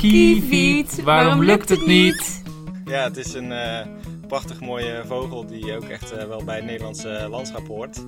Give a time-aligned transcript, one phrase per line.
[0.00, 2.42] Kieviet, waarom lukt het niet?
[2.84, 3.80] Ja, het is een uh,
[4.26, 8.04] prachtig mooie vogel die ook echt uh, wel bij het Nederlandse landschap hoort.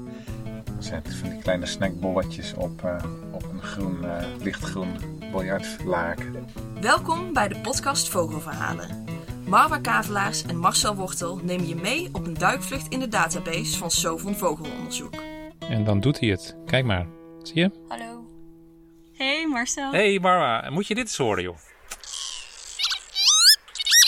[0.79, 2.97] Zet van die kleine snackbolletjes op, uh,
[3.33, 4.05] op een groen,
[4.43, 4.97] lichtgroen
[5.33, 6.47] biljartlaken.
[6.81, 9.05] Welkom bij de podcast Vogelverhalen.
[9.47, 13.91] Marwa Kavelaars en Marcel Wortel nemen je mee op een duikvlucht in de database van
[13.91, 15.15] Sovon Vogelonderzoek.
[15.59, 16.57] En dan doet hij het.
[16.67, 17.07] Kijk maar.
[17.43, 17.71] Zie je?
[17.89, 18.27] Hallo.
[19.13, 19.91] Hey Marcel.
[19.91, 21.57] Hey Marwa, moet je dit eens horen joh?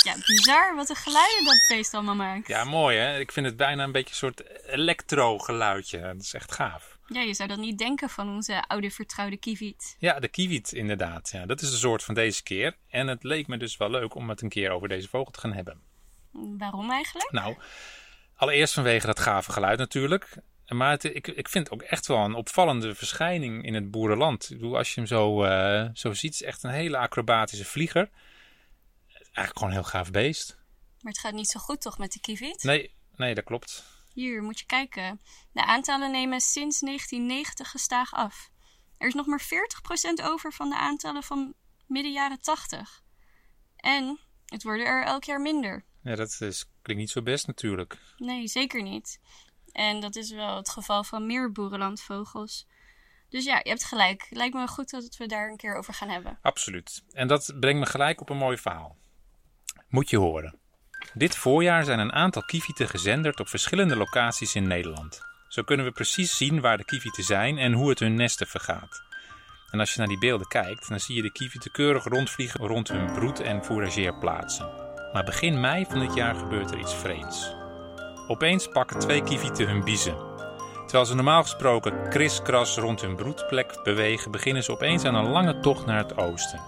[0.04, 2.48] Ja, bizar wat een geluiden dat beest allemaal maakt.
[2.48, 3.18] Ja, mooi hè.
[3.18, 6.00] Ik vind het bijna een beetje een soort elektro-geluidje.
[6.00, 6.98] Dat is echt gaaf.
[7.06, 9.96] Ja, je zou dat niet denken van onze oude vertrouwde kieviet.
[9.98, 11.30] Ja, de kieviet inderdaad.
[11.30, 12.76] Ja, dat is de soort van deze keer.
[12.88, 15.40] En het leek me dus wel leuk om het een keer over deze vogel te
[15.40, 15.80] gaan hebben.
[16.58, 17.30] Waarom eigenlijk?
[17.32, 17.56] Nou,
[18.36, 20.36] allereerst vanwege dat gave geluid natuurlijk.
[20.68, 24.50] Maar het, ik, ik vind het ook echt wel een opvallende verschijning in het boerenland.
[24.50, 27.64] Ik bedoel, als je hem zo, uh, zo ziet, is het echt een hele acrobatische
[27.64, 28.10] vlieger.
[29.34, 30.56] Eigenlijk gewoon een heel gaaf beest.
[31.00, 32.62] Maar het gaat niet zo goed toch met de kieviet?
[32.62, 33.84] Nee, nee, dat klopt.
[34.12, 35.20] Hier, moet je kijken.
[35.52, 38.50] De aantallen nemen sinds 1990 gestaag af.
[38.98, 41.54] Er is nog maar 40% over van de aantallen van
[41.86, 43.02] midden jaren 80.
[43.76, 45.84] En het worden er elk jaar minder.
[46.02, 47.98] Ja, dat is, klinkt niet zo best natuurlijk.
[48.16, 49.20] Nee, zeker niet.
[49.72, 52.66] En dat is wel het geval van meer boerenlandvogels.
[53.28, 54.26] Dus ja, je hebt gelijk.
[54.30, 56.38] Lijkt me goed dat we daar een keer over gaan hebben.
[56.42, 57.04] Absoluut.
[57.10, 58.96] En dat brengt me gelijk op een mooi verhaal.
[59.94, 60.58] Moet je horen.
[61.12, 65.20] Dit voorjaar zijn een aantal kievieten gezenderd op verschillende locaties in Nederland.
[65.48, 69.02] Zo kunnen we precies zien waar de kievieten zijn en hoe het hun nesten vergaat.
[69.70, 72.88] En als je naar die beelden kijkt, dan zie je de kievieten keurig rondvliegen rond
[72.88, 74.70] hun broed- en fourageerplaatsen.
[75.12, 77.54] Maar begin mei van dit jaar gebeurt er iets vreemds.
[78.28, 80.16] Opeens pakken twee kievieten hun biezen.
[80.74, 85.60] Terwijl ze normaal gesproken kriskras rond hun broedplek bewegen, beginnen ze opeens aan een lange
[85.60, 86.60] tocht naar het oosten.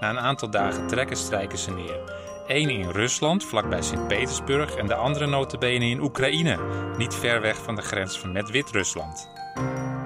[0.00, 2.21] Na een aantal dagen trekken strijken ze neer.
[2.46, 6.58] Eén in Rusland, vlakbij Sint-Petersburg, en de andere notabene in Oekraïne,
[6.96, 9.30] niet ver weg van de grens met Wit-Rusland.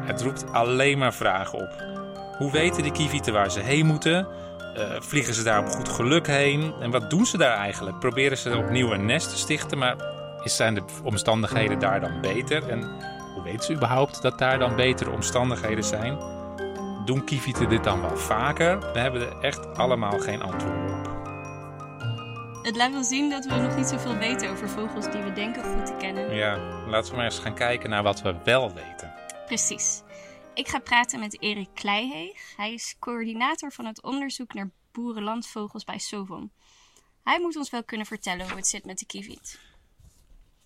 [0.04, 1.84] Het roept alleen maar vragen op.
[2.38, 4.26] Hoe weten de kievieten waar ze heen moeten?
[4.76, 6.74] Uh, vliegen ze daar op goed geluk heen?
[6.80, 7.98] En wat doen ze daar eigenlijk?
[7.98, 9.96] Proberen ze opnieuw een nest te stichten, maar
[10.44, 12.68] zijn de omstandigheden daar dan beter?
[12.68, 12.82] En
[13.34, 16.18] hoe weten ze überhaupt dat daar dan betere omstandigheden zijn?
[17.04, 18.78] Doen kievieten dit dan wel vaker?
[18.92, 20.85] We hebben er echt allemaal geen antwoord.
[22.66, 25.64] Het laat wel zien dat we nog niet zoveel weten over vogels die we denken
[25.64, 26.34] goed te kennen.
[26.34, 26.56] Ja,
[26.86, 29.14] laten we maar eens gaan kijken naar wat we wel weten.
[29.46, 30.02] Precies.
[30.54, 32.56] Ik ga praten met Erik Kleiheeg.
[32.56, 36.50] Hij is coördinator van het onderzoek naar boerenlandvogels bij Sovon.
[37.24, 39.60] Hij moet ons wel kunnen vertellen hoe het zit met de kieviet.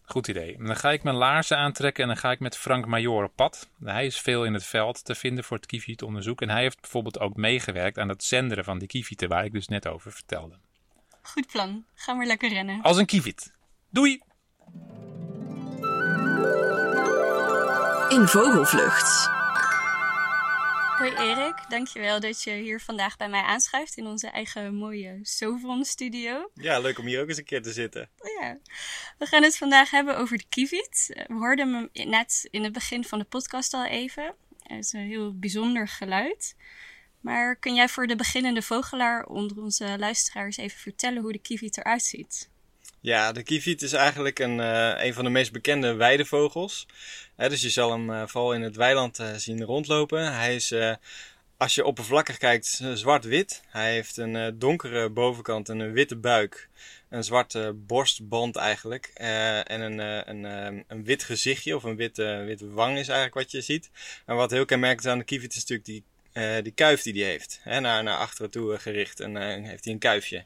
[0.03, 0.57] Goed idee.
[0.59, 3.69] Dan ga ik mijn laarzen aantrekken en dan ga ik met Frank Major op pad.
[3.85, 6.43] Hij is veel in het veld te vinden voor het kievietonderzoek.
[6.43, 9.69] En hij heeft bijvoorbeeld ook meegewerkt aan het zenderen van de kievieten, waar ik dus
[9.69, 10.59] net over vertelde.
[11.33, 11.85] Goed plan.
[11.95, 12.83] Ga maar lekker rennen.
[12.83, 13.53] Als een kieviet.
[13.91, 14.23] Doei!
[18.09, 19.29] In vogelvlucht.
[20.99, 25.85] Hoi Erik, dankjewel dat je hier vandaag bij mij aanschuift in onze eigen mooie Sovon
[25.85, 26.51] studio.
[26.55, 28.11] Ja, leuk om hier ook eens een keer te zitten.
[28.19, 28.59] Oh ja.
[29.19, 31.25] We gaan het vandaag hebben over de kieviet.
[31.27, 34.35] We hoorden hem net in het begin van de podcast al even.
[34.63, 36.57] Het is een heel bijzonder geluid.
[37.21, 41.77] Maar kun jij voor de beginnende vogelaar onder onze luisteraars even vertellen hoe de kieviet
[41.77, 42.49] eruit ziet?
[43.01, 46.87] Ja, de kieviet is eigenlijk een, uh, een van de meest bekende weidevogels.
[47.37, 50.35] Dus je zal hem uh, vooral in het weiland uh, zien rondlopen.
[50.35, 50.75] Hij is,
[51.57, 53.63] als je oppervlakkig kijkt, zwart-wit.
[53.69, 56.69] Hij heeft een donkere bovenkant en een witte buik.
[57.09, 59.07] Een zwarte borstband eigenlijk.
[59.15, 59.99] en een,
[60.29, 63.91] een, een wit gezichtje of een witte, witte wang is eigenlijk wat je ziet.
[64.27, 66.05] En wat heel kenmerkend aan de kieviet is natuurlijk die,
[66.63, 67.61] die kuif die hij heeft.
[67.63, 70.45] He, naar, naar achteren toe gericht en heeft hij een kuifje.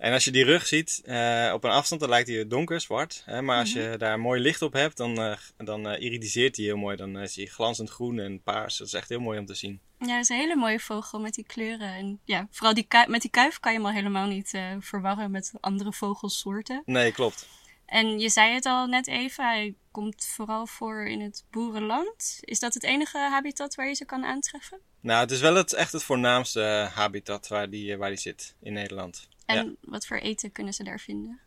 [0.00, 3.22] En als je die rug ziet uh, op een afstand, dan lijkt hij donker, zwart.
[3.24, 3.42] Hè?
[3.42, 6.76] Maar als je daar mooi licht op hebt, dan, uh, dan uh, iridiseert hij heel
[6.76, 6.96] mooi.
[6.96, 8.78] Dan zie je glanzend groen en paars.
[8.78, 9.80] Dat is echt heel mooi om te zien.
[9.98, 11.94] Ja, het is een hele mooie vogel met die kleuren.
[11.94, 15.52] En ja, vooral die met die kuif kan je hem al helemaal niet verwarren met
[15.60, 16.82] andere vogelsoorten.
[16.84, 17.48] Nee, klopt.
[17.90, 22.38] En je zei het al net even, hij komt vooral voor in het boerenland.
[22.40, 24.80] Is dat het enige habitat waar je ze kan aantreffen?
[25.00, 28.72] Nou, het is wel het, echt het voornaamste habitat waar die, waar die zit in
[28.72, 29.28] Nederland.
[29.46, 31.40] En wat voor eten kunnen ze daar vinden?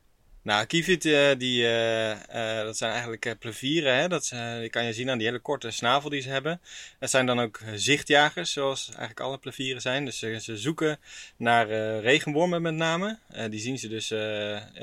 [0.44, 3.96] Nou, kieviet, uh, die, uh, uh, dat zijn eigenlijk plevieren.
[3.96, 4.08] Hè?
[4.08, 4.30] Dat
[4.60, 6.62] die kan je zien aan die hele korte snavel die ze hebben.
[7.00, 10.06] Dat zijn dan ook zichtjagers, zoals eigenlijk alle plevieren zijn.
[10.06, 11.00] Dus ze zoeken
[11.38, 11.68] naar
[12.00, 13.18] regenwormen met name.
[13.50, 14.12] die zien ze dus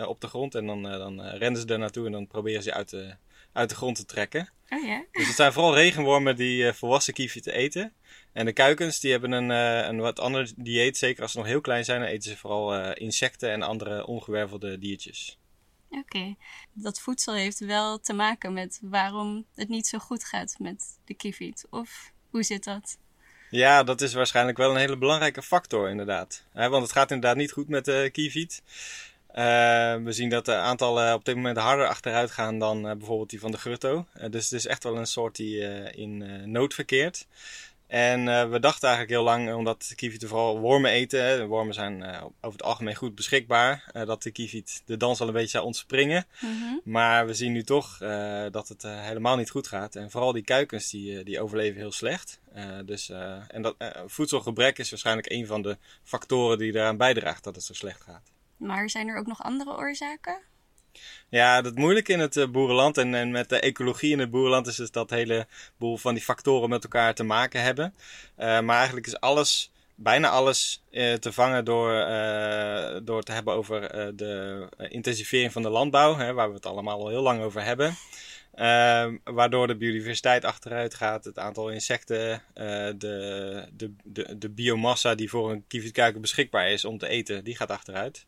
[0.07, 2.89] op de grond en dan, dan rennen ze er naartoe en dan proberen ze uit
[2.89, 3.15] te,
[3.53, 4.49] uit de grond te trekken.
[4.69, 5.05] Oh ja?
[5.13, 7.93] Dus het zijn vooral regenwormen die volwassen kievieten eten.
[8.33, 9.51] En de kuikens die hebben een,
[9.89, 10.97] een wat ander dieet.
[10.97, 14.79] Zeker als ze nog heel klein zijn, dan eten ze vooral insecten en andere ongewervelde
[14.79, 15.40] diertjes.
[15.91, 16.35] Oké,
[16.73, 21.15] dat voedsel heeft wel te maken met waarom het niet zo goed gaat met de
[21.15, 21.67] kieviet.
[21.71, 22.99] Of hoe zit dat?
[23.51, 26.45] Ja, dat is waarschijnlijk wel een hele belangrijke factor inderdaad.
[26.53, 28.63] want het gaat inderdaad niet goed met de kieviet.
[29.31, 29.37] Uh,
[30.05, 33.41] we zien dat de aantallen op dit moment harder achteruit gaan dan uh, bijvoorbeeld die
[33.41, 34.07] van de grutto.
[34.17, 35.61] Uh, dus het is echt wel een soort die
[35.93, 37.27] in nood verkeert.
[37.91, 41.25] En we dachten eigenlijk heel lang, omdat de kievieten vooral wormen eten.
[41.25, 43.91] Hè, de wormen zijn over het algemeen goed beschikbaar.
[43.93, 46.27] dat de kieviet de dans wel een beetje zou ontspringen.
[46.41, 46.81] Mm -hmm.
[46.85, 47.99] Maar we zien nu toch
[48.51, 49.97] dat het helemaal niet goed gaat.
[49.97, 52.41] En vooral die kuikens die, die overleven heel slecht.
[52.85, 53.09] dus,
[53.49, 53.75] en dat,
[54.07, 58.31] voedselgebrek is waarschijnlijk een van de factoren die eraan bijdraagt dat het zo slecht gaat.
[58.57, 60.50] Maar zijn er ook nog andere oorzaken?
[61.29, 64.77] Ja, het moeilijke in het boerenland en, en met de ecologie in het boerenland is
[64.77, 65.47] dus dat hele
[65.77, 67.95] boel van die factoren met elkaar te maken hebben.
[68.39, 71.91] Uh, maar eigenlijk is alles, bijna alles, uh, te vangen door,
[73.05, 73.81] door te hebben over
[74.17, 77.97] de intensivering van de landbouw, hè, waar we het allemaal al heel lang over hebben.
[78.61, 82.65] Uh, waardoor de biodiversiteit achteruit gaat, het aantal insecten, uh,
[82.97, 87.57] de, de, de, de biomassa die voor een kievietkuiken beschikbaar is om te eten, die
[87.57, 88.27] gaat achteruit.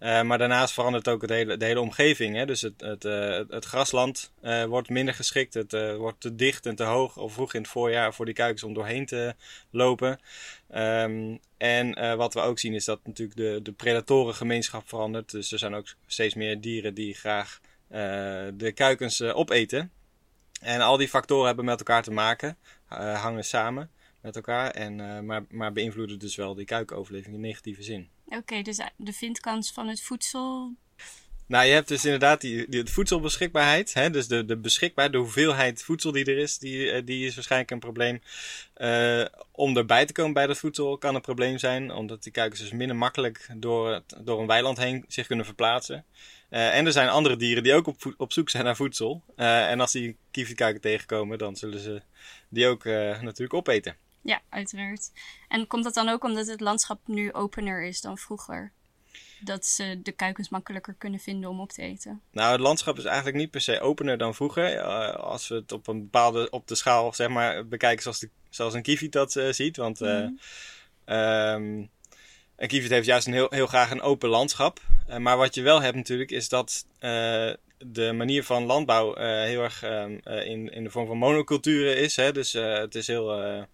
[0.00, 2.36] Uh, maar daarnaast verandert ook het hele, de hele omgeving.
[2.36, 2.46] Hè?
[2.46, 3.02] Dus het, het,
[3.48, 4.32] het grasland
[4.68, 8.14] wordt minder geschikt, het wordt te dicht en te hoog of vroeg in het voorjaar
[8.14, 9.34] voor die kuikens om doorheen te
[9.70, 10.20] lopen.
[10.74, 15.30] Um, en wat we ook zien is dat natuurlijk de, de predatorengemeenschap verandert.
[15.30, 17.60] Dus er zijn ook steeds meer dieren die graag
[18.56, 19.92] de kuikens uh, opeten.
[20.60, 22.58] En al die factoren hebben met elkaar te maken,
[22.92, 23.90] uh, hangen samen
[24.20, 28.10] met elkaar, en, maar, maar beïnvloeden dus wel die kuikenoverleving in negatieve zin.
[28.24, 30.74] Oké, dus de vindkans van het voedsel.
[31.52, 33.94] Nou, je hebt dus inderdaad die, die voedselbeschikbaarheid.
[33.94, 34.10] Hè?
[34.10, 37.78] Dus de, de beschikbaarheid, de hoeveelheid voedsel die er is, die, die is waarschijnlijk een
[37.78, 38.22] probleem.
[38.76, 42.60] Uh, om erbij te komen bij dat voedsel kan een probleem zijn, omdat die kuikens
[42.60, 46.04] dus minder makkelijk door, door een weiland heen zich kunnen verplaatsen.
[46.50, 49.22] Uh, en er zijn andere dieren die ook op, op zoek zijn naar voedsel.
[49.36, 52.02] En als die kievietkuiken tegenkomen, dan zullen ze
[52.48, 53.96] die ook natuurlijk opeten.
[54.22, 55.10] Ja, uiteraard.
[55.48, 58.72] En komt dat dan ook omdat het landschap nu opener is dan vroeger?
[59.44, 62.20] Dat ze de kuikens makkelijker kunnen vinden om op te eten?
[62.32, 64.80] Nou, het landschap is eigenlijk niet per se opener dan vroeger.
[65.16, 68.74] als we het op een bepaalde, op de schaal zeg maar, bekijken zoals, de, zoals
[68.74, 69.76] een kieviet dat ziet.
[69.76, 70.38] Want mm.
[71.06, 71.90] um,
[72.56, 74.80] een kieviet heeft juist een heel, heel graag een open landschap.
[75.18, 76.86] Maar wat je wel hebt natuurlijk is dat
[77.78, 82.16] de manier van landbouw heel erg um, in, in de vorm van monoculturen is.
[82.16, 82.32] Hè?
[82.32, 83.66] Dus het is heel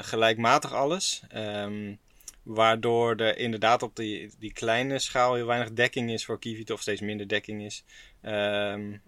[0.00, 1.22] gelijkmatig alles.
[1.34, 1.98] Um,
[2.44, 6.80] waardoor er inderdaad op die, die kleine schaal heel weinig dekking is voor kievieten of
[6.80, 7.84] steeds minder dekking is.
[8.22, 9.02] Um,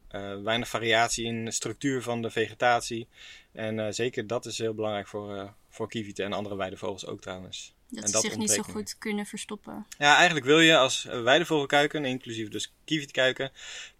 [0.44, 3.08] weinig variatie in de structuur van de vegetatie.
[3.52, 7.74] En zeker dat is heel belangrijk voor, voor kievieten en andere weidevogels ook trouwens.
[7.88, 9.86] Dat en ze zich niet zo goed kunnen verstoppen.
[9.98, 13.50] Ja, eigenlijk wil je als weidevogelkuiken, inclusief dus kievietkuiken,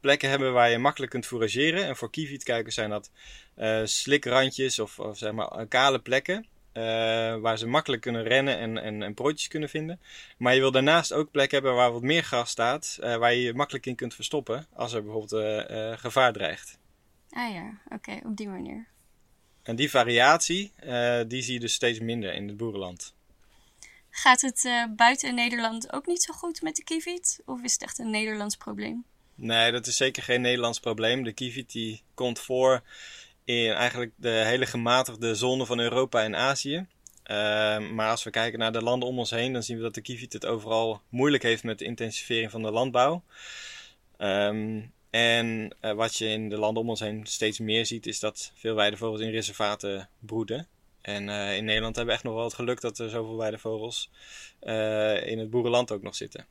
[0.01, 1.85] plekken hebben waar je makkelijk kunt fourageren.
[1.85, 3.11] En voor kievietkuiken zijn dat
[3.59, 6.47] uh, slikrandjes of, of, zeg maar kale plekken.
[6.77, 6.83] Uh,
[7.37, 10.01] waar ze makkelijk kunnen rennen en, en, en broodjes kunnen vinden.
[10.39, 12.99] Maar je wil daarnaast ook plekken hebben waar wat meer gras staat.
[13.01, 15.65] Uh, waar je je makkelijk in kunt verstoppen als er bijvoorbeeld
[16.01, 16.79] gevaar dreigt.
[17.31, 18.87] Ah ja, oké, okay, op die manier.
[19.63, 20.73] En die variatie,
[21.27, 23.15] die zie je dus steeds minder in het boerenland.
[24.11, 27.43] Gaat het buiten Nederland ook niet zo goed met de kieviet?
[27.45, 29.05] Of is het echt een Nederlands probleem?
[29.35, 31.23] Nee, dat is zeker geen Nederlands probleem.
[31.23, 32.83] De kieviet die komt voor
[33.47, 36.87] in eigenlijk de hele gematigde zone van Europa en Azië.
[37.31, 39.95] Uh, maar als we kijken naar de landen om ons heen, dan zien we dat
[39.95, 43.25] de kieviet het overal moeilijk heeft met de intensivering van de landbouw.
[44.19, 48.21] Um, en uh, wat je in de landen om ons heen steeds meer ziet, is
[48.21, 50.69] dat veel weidevogels in reservaten broeden.
[51.01, 54.11] En uh, in Nederland hebben we echt nog wel het geluk dat er zoveel weidevogels
[54.63, 56.47] uh, in het boerenland ook nog zitten.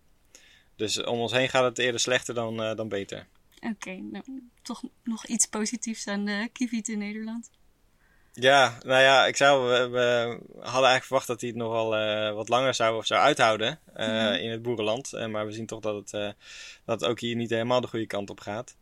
[0.75, 3.27] Dus om ons heen gaat het eerder slechter dan, dan beter.
[3.65, 4.23] Oké, okay, nou,
[4.61, 7.49] toch nog iets positiefs aan de kieviet in Nederland.
[8.33, 11.89] Ja, nou ja, ik zou, we, we hadden eigenlijk verwacht dat hij het nogal
[12.35, 14.33] wat langer zou, zou uithouden mm-hmm.
[14.33, 15.11] in het boerenland.
[15.29, 16.35] maar we zien toch dat het,
[16.85, 18.75] dat het ook hier niet helemaal de goede kant op gaat.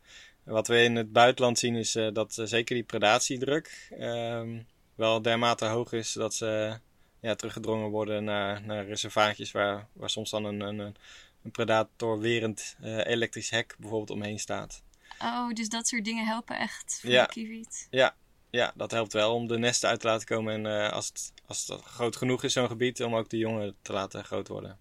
[0.44, 4.60] Wat we in het buitenland zien is dat zeker die predatiedruk ehm,
[4.94, 6.78] wel dermate hoog is dat ze
[7.20, 10.96] ja, teruggedrongen worden naar, naar reservaatjes waar, waar soms dan een, een,
[11.44, 14.82] een predatorwerend uh, elektrisch hek bijvoorbeeld omheen staat.
[15.18, 17.24] Oh, dus dat soort dingen helpen echt voor ja.
[17.24, 17.86] de kieviet?
[17.90, 18.16] Ja,
[18.50, 20.54] ja, dat helpt wel om de nesten uit te laten komen.
[20.54, 23.76] En uh, als, het, als het groot genoeg is, zo'n gebied, om ook de jongen
[23.82, 24.78] te laten groot worden.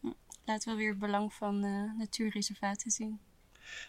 [0.00, 0.12] Hm,
[0.44, 3.20] laten we weer het belang van uh, natuurreservaten zien.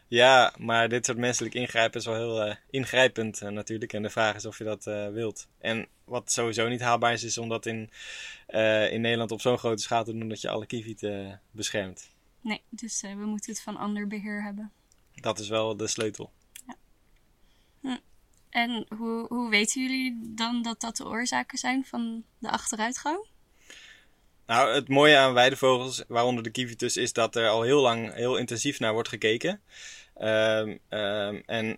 [0.08, 3.94] Ja, maar dit soort menselijk ingrijpen is wel heel eh, ingrijpend eh, natuurlijk.
[3.94, 5.48] En de vraag is of je dat eh, wilt.
[5.60, 7.89] En wat sowieso niet haalbaar is, is om dat in,
[8.48, 12.13] eh, in Nederland op zo'n grote schaal te doen dat je alle kievieten beschermt.
[12.46, 14.72] Nee, dus eh, we moeten het van ander beheer hebben.
[15.14, 16.32] Dat is wel de sleutel.
[18.50, 23.28] En hoe, hoe weten jullie dan dat dat de oorzaken zijn van de achteruitgang?
[24.46, 28.38] Nou, het mooie aan weidevogels, waaronder de kievitus, is dat er al heel lang heel
[28.38, 29.62] intensief naar wordt gekeken.
[30.14, 31.78] Ehm, ehm, en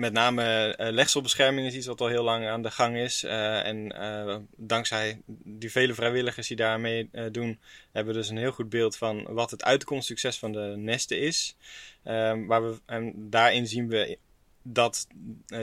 [0.00, 3.24] met name eh, legselbescherming is iets wat al heel lang aan de gang is.
[3.24, 7.60] Eh, en eh, dankzij die vele vrijwilligers die daarmee doen,
[7.92, 11.56] hebben we dus een heel goed beeld van wat het uitkomstsucces van de nesten is.
[12.02, 14.18] Ehm, waar we, en daarin zien we
[14.62, 15.06] dat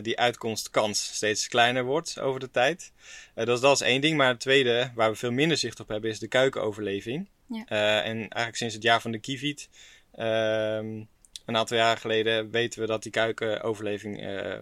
[0.01, 2.91] die uitkomstkans steeds kleiner wordt over de tijd.
[3.33, 4.17] Dus dat is één ding.
[4.17, 7.27] Maar het tweede, waar we veel minder zicht op hebben, is de kuikenoverleving.
[7.49, 7.65] Ja.
[8.03, 9.69] En eigenlijk sinds het jaar van de kieviet,
[10.15, 11.03] ehm,
[11.47, 14.61] een aantal jaren geleden, weten we dat die kuikenoverleving eh, eh,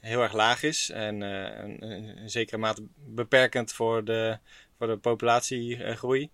[0.00, 0.90] heel erg laag is.
[0.90, 4.38] En eh, in zekere mate beperkend voor de,
[4.78, 6.30] voor de populatiegroei.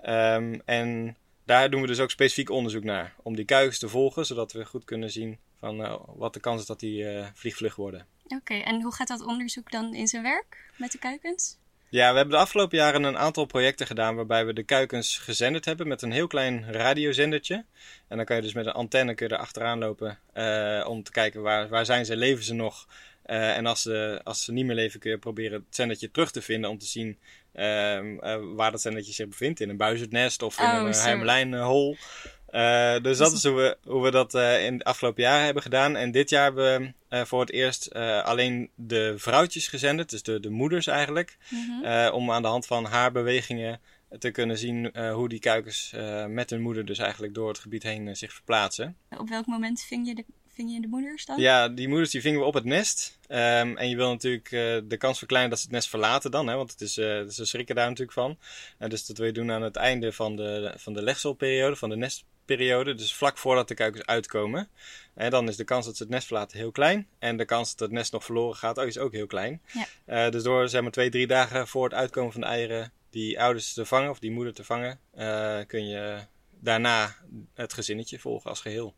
[0.00, 3.14] Ehm, en daar doen we dus ook specifiek onderzoek naar.
[3.22, 6.60] Om die kuikens te volgen, zodat we goed kunnen zien van eh, wat de kans
[6.60, 8.06] is dat die eh, vliegvlug worden.
[8.28, 11.58] Oké, en hoe gaat dat onderzoek dan in zijn werk met de kuikens?
[11.90, 15.64] Ja, we hebben de afgelopen jaren een aantal projecten gedaan waarbij we de kuikens gezenderd
[15.64, 17.64] hebben met een heel klein radiozendertje.
[18.08, 21.02] En dan kan je dus met een antenne kun je er achteraan lopen eh, om
[21.02, 22.86] te kijken waar, waar zijn ze, leven ze nog.
[23.22, 26.30] Eh, en als ze, als ze niet meer leven kun je proberen het zendertje terug
[26.30, 27.18] te vinden om te zien
[27.52, 29.60] ehm, eh, waar dat zendertje zich bevindt.
[29.60, 31.96] In een buizerdnest of in Oh, een zo.
[32.50, 35.62] Eh, dus dat is hoe we, hoe we dat eh, in de afgelopen jaren hebben
[35.62, 35.96] gedaan.
[35.96, 37.92] En dit jaar hebben we eh, voor het eerst
[38.24, 41.38] alleen de vrouwtjes gezenderd, dus de, de moeders eigenlijk.
[41.48, 42.12] Mhm.
[42.12, 43.80] Om aan de hand van haar bewegingen
[44.18, 45.92] te kunnen zien hoe die kuikens
[46.28, 48.96] met hun moeder dus eigenlijk door het gebied heen zich verplaatsen.
[49.18, 51.40] Op welk moment ving je de, ving je de moeders dan?
[51.40, 53.18] Ja, die moeders die vingen we op het nest.
[53.26, 54.50] Ehm, en je wil natuurlijk
[54.90, 57.74] de kans verkleinen dat ze het nest verlaten dan, hè, want het is, ze schrikken
[57.74, 58.38] daar natuurlijk van.
[58.78, 61.88] En dus dat wil je doen aan het einde van de, van de legselperiode, van
[61.88, 61.96] de
[62.56, 64.68] Dus vlak voordat de kuikens uitkomen.
[65.14, 67.08] En dan is de kans dat ze het nest verlaten heel klein.
[67.18, 69.62] En de kans dat het nest nog verloren gaat oh, is ook heel klein.
[69.72, 69.86] Ja.
[70.04, 73.40] Eh, dus door zeg maar twee, drie dagen voor het uitkomen van de eieren die
[73.40, 76.18] ouders te vangen, of die moeder te vangen, eh, kun je
[76.50, 77.16] daarna
[77.54, 78.94] het gezinnetje volgen als geheel.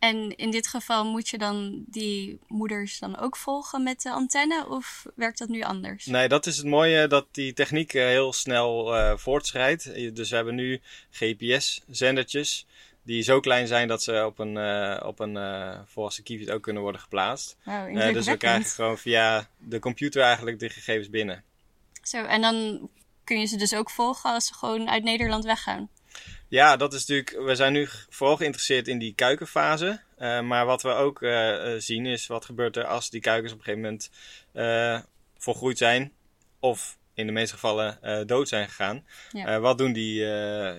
[0.00, 4.66] En in dit geval moet je dan die moeders dan ook volgen met de antenne
[4.68, 6.06] of werkt dat nu anders?
[6.06, 9.92] Nee, dat is het mooie dat die techniek eh, heel snel eh, voortschrijdt.
[9.92, 10.80] Eh, Dus we hebben nu
[11.10, 12.66] GPS-zendertjes
[13.02, 15.38] die zo klein zijn dat ze op een, eh, op een
[15.86, 17.56] volwassen kievit ook kunnen worden geplaatst.
[18.12, 21.44] Dus we krijgen gewoon via de computer eigenlijk de gegevens binnen.
[22.02, 22.88] Zo, en dan
[23.24, 25.88] kun je ze dus ook volgen als ze gewoon uit Nederland weggaan.
[26.50, 27.46] Ja, dat is natuurlijk.
[27.46, 30.00] We zijn nu vooral geïnteresseerd in die kuikenfase.
[30.16, 33.52] Eh, maar wat we ook eh, eh, zien is wat gebeurt er als die kuikens
[33.52, 34.10] op een gegeven moment
[35.38, 36.12] volgroeid zijn.
[36.58, 39.04] Of in de meeste gevallen dood zijn gegaan.
[39.32, 39.60] Ja.
[39.60, 40.24] Wat doen die,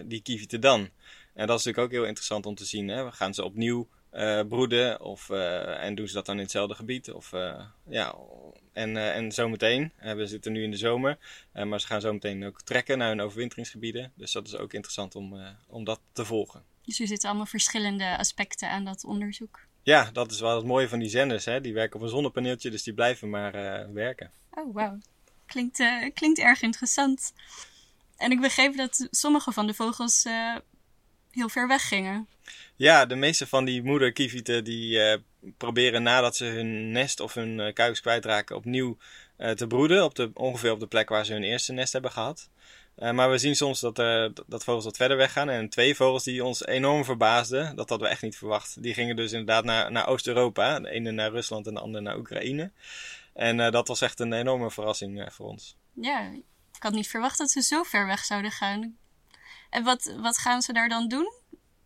[0.06, 0.90] die kievieten dan?
[1.34, 2.88] En dat is natuurlijk ook heel interessant om te zien.
[2.88, 3.12] Hè?
[3.12, 3.90] Gaan ze opnieuw
[4.50, 5.02] broeden?
[5.02, 7.12] Of, en doen ze dat dan in hetzelfde gebied?
[7.12, 7.32] Of,
[7.90, 8.16] ja,
[8.74, 11.18] en, eh, en zometeen, eh, we zitten nu in de zomer,
[11.52, 14.12] eh, maar ze gaan zometeen ook trekken naar hun overwinteringsgebieden.
[14.16, 16.64] Dus dat is ook interessant om, om dat te volgen.
[16.86, 19.60] Dus er zitten allemaal verschillende aspecten aan dat onderzoek.
[19.84, 21.46] Ja, dat is wel het mooie van die zenders.
[21.46, 21.62] Hè?
[21.62, 23.52] Die werken op een zonnepaneeltje, dus die blijven maar
[23.94, 24.32] werken.
[24.52, 24.98] Oh, wauw.
[25.46, 27.34] Klinkt, klinkt erg interessant.
[28.18, 30.26] En ik begreep dat sommige van de vogels
[31.32, 32.28] heel ver weg gingen.
[32.76, 35.18] Ja, de meeste van die moederkievieten die eh,
[35.58, 38.98] proberen nadat ze hun nest of hun eh, kuikens kwijtraken opnieuw
[39.38, 40.04] eh, te broeden.
[40.04, 42.50] Op de, ongeveer op de plek waar ze hun eerste nest hebben gehad.
[42.96, 45.50] Eh, maar we zien soms dat, dat- vogels wat verder weggaan.
[45.50, 48.84] En twee vogels die ons enorm verbaasden, dat hadden we echt niet verwacht.
[48.84, 50.80] Die gingen dus inderdaad naar, naar Oost-Europa.
[50.80, 52.72] De ene naar Rusland en de andere naar Oekraïne.
[53.34, 55.76] En dat was echt een enorme verrassing voor ons.
[55.94, 56.20] Ja,
[56.76, 58.98] ik had niet verwacht dat ze zo ver weg zouden gaan.
[59.72, 61.34] En wat, wat gaan ze daar dan doen?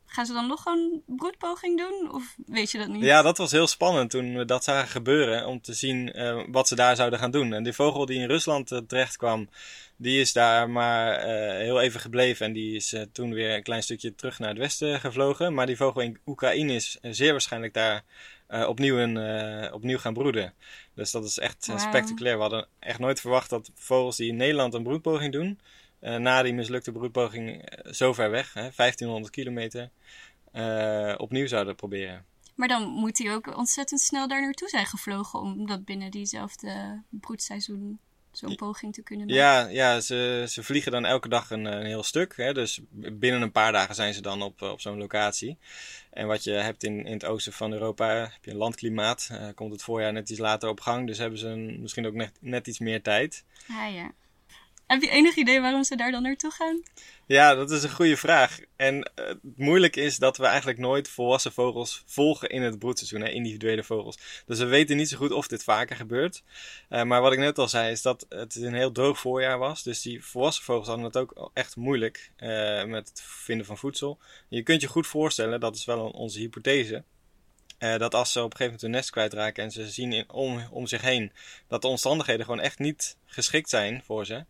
[0.06, 2.14] Gaan ze dan nog een broedpoging doen?
[2.14, 3.04] Of weet je dat niet?
[3.04, 5.48] Ja, dat was heel spannend toen we dat zagen gebeuren.
[5.48, 7.54] Om te zien eh, wat ze daar zouden gaan doen.
[7.54, 9.50] En die vogel die in Rusland eh, terecht kwam,
[9.98, 12.46] die is daar maar eh, heel even gebleven.
[12.46, 15.54] En die is toen weer een klein stukje terug naar het westen gevlogen.
[15.54, 18.04] Maar die vogel in Oekraïne is zeer waarschijnlijk daar
[18.48, 20.54] opnieuw, een, opnieuw gaan broeden.
[20.94, 22.36] Dus dat is echt spectaculair.
[22.36, 25.60] We hadden echt nooit verwacht dat vogels die in Nederland een broedpoging doen.
[26.06, 29.90] Eh, na die mislukte broedpoging eh, zo ver weg, hè, 1500 kilometer,
[30.52, 32.26] eh, opnieuw zouden proberen.
[32.56, 37.02] Maar dan moet hij ook ontzettend snel daar naartoe zijn gevlogen om dat binnen diezelfde
[37.10, 38.00] broedseizoen
[38.32, 39.38] zo'n poging te kunnen doen?
[39.38, 42.38] Ja, ja ze, ze vliegen dan elke dag een, een heel stuk.
[42.38, 42.54] Hè?
[42.54, 45.58] Dus binnen een paar dagen zijn ze dan op, op zo'n locatie.
[46.10, 49.30] En wat je hebt in, in het oosten van Europa, heb je een landklimaat.
[49.32, 51.08] Uh, komt het voorjaar net iets later op gang.
[51.08, 53.44] Dus hebben ze een, misschien ook net, net iets meer tijd.
[53.70, 54.12] Ah ja.
[54.88, 56.82] Heb je enig idee waarom ze daar dan naartoe gaan?
[57.28, 58.60] Ja, dat is een goede vraag.
[58.76, 63.22] En uh, het moeilijke is dat we eigenlijk nooit volwassen vogels volgen in het broedseizoen,
[63.22, 64.44] hè, individuele vogels.
[64.46, 66.44] Dus we weten niet zo goed of dit vaker gebeurt.
[66.90, 69.84] Uh, maar wat ik net al zei, is dat het een heel droog voorjaar was.
[69.84, 74.20] Dus die volwassen vogels hadden het ook echt moeilijk uh, met het vinden van voedsel.
[74.50, 77.04] Je kunt je goed voorstellen, dat is wel onze hypothese,
[77.80, 80.30] uh, dat als ze op een gegeven moment hun nest kwijtraken en ze zien in,
[80.30, 81.32] om, om zich heen
[81.68, 84.46] dat de omstandigheden gewoon echt niet geschikt zijn voor ze,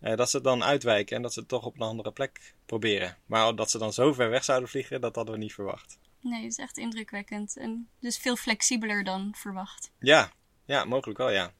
[0.00, 3.16] uh, dat ze dan uitwijken en dat ze het toch op een andere plek proberen.
[3.26, 5.98] Maar dat ze dan zo ver weg zouden vliegen, dat hadden we niet verwacht.
[6.20, 7.56] Nee, het is echt indrukwekkend.
[7.56, 9.90] En dus veel flexibeler dan verwacht.
[9.98, 10.32] Ja,
[10.64, 11.52] ja mogelijk wel, ja.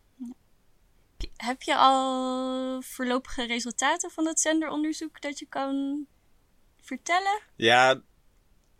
[1.36, 6.06] Heb je al voorlopige resultaten van het zenderonderzoek dat je kan
[6.80, 7.40] vertellen?
[7.56, 8.00] Ja,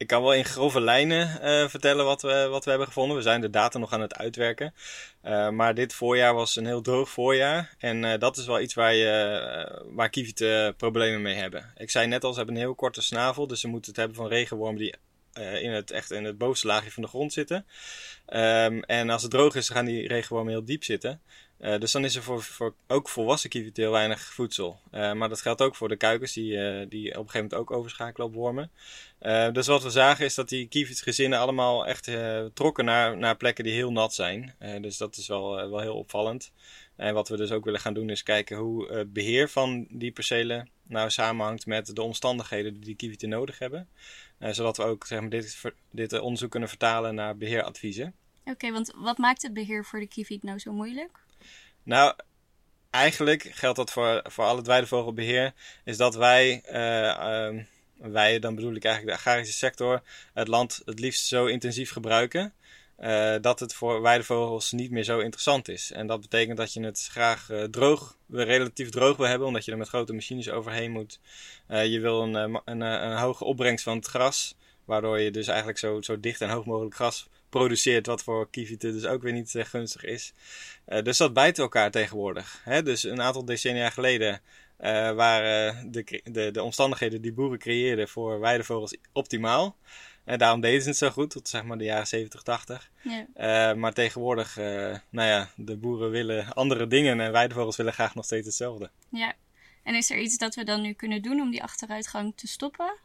[0.01, 3.17] ik kan wel in grove lijnen uh, vertellen wat we, wat we hebben gevonden.
[3.17, 4.75] We zijn de data nog aan het uitwerken.
[5.25, 7.75] Uh, maar dit voorjaar was een heel droog voorjaar.
[7.79, 11.73] En uh, dat is wel iets waar, je, waar kievieten problemen mee hebben.
[11.77, 13.47] Ik zei net al, ze hebben een heel korte snavel.
[13.47, 14.95] Dus ze moeten het hebben van regenwormen die
[15.61, 17.67] in, het, echt in het bovenste laagje van de grond zitten.
[18.27, 21.21] Um, en als het droog is, gaan die regenwormen heel diep zitten.
[21.61, 24.81] Uh, dus dan is er voor, voor ook volwassen kievieten heel weinig voedsel.
[24.93, 27.55] Uh, maar dat geldt ook voor de kuikens, die, uh, die op een gegeven moment
[27.55, 28.71] ook overschakelen op wormen.
[29.53, 32.11] dus wat we zagen is dat die kievietsgezinnen allemaal echt
[32.55, 34.55] trokken naar, naar plekken die heel nat zijn.
[34.81, 36.53] dus dat is wel, wel heel opvallend.
[36.97, 40.13] En wat we dus ook willen gaan doen is kijken hoe het beheer van die
[40.13, 43.89] percelen nou samenhangt met de omstandigheden die die kievieten nodig hebben.
[44.39, 48.15] zodat we ook zeg maar, dit, dit onderzoek kunnen vertalen naar beheeradviezen.
[48.45, 51.29] Oké, want wat maakt het beheer voor de kieviet nou zo moeilijk?
[51.83, 52.15] Nou,
[52.91, 55.53] eigenlijk geldt dat voor, voor al het weidevogelbeheer,
[55.85, 57.65] is dat wij, uh, uh,
[58.13, 60.03] wij, dan bedoel ik eigenlijk de agrarische sector,
[60.35, 62.53] het land het liefst zo intensief gebruiken.
[62.99, 65.93] Uh, dat het voor weidevogels niet meer zo interessant is.
[65.93, 69.79] En dat betekent dat je het graag droog, relatief droog wil hebben, omdat je er
[69.79, 71.21] met grote machines overheen moet.
[71.69, 75.79] je wil een, een, een, een hoge opbrengst van het gras, waardoor je dus eigenlijk
[75.79, 79.55] zo, zo dicht en hoog mogelijk gras produceert, wat voor kievieten dus ook weer niet
[79.55, 80.33] uh, gunstig is.
[80.89, 82.61] Uh, dus dat bijt elkaar tegenwoordig.
[82.65, 82.83] Hè?
[82.83, 84.41] Dus een aantal decennia geleden
[84.81, 89.77] uh, waren de, de, de omstandigheden die boeren creëerden voor weidevogels optimaal.
[90.25, 92.91] En daarom deden ze het zo goed, tot zeg maar de jaren 70, 80.
[93.03, 93.75] Ja.
[93.75, 94.57] maar tegenwoordig,
[95.11, 98.91] nou ja, de boeren willen andere dingen en weidevogels willen graag nog steeds hetzelfde.
[99.09, 99.35] Ja,
[99.83, 102.97] en is er iets dat we dan nu kunnen doen om die achteruitgang te stoppen?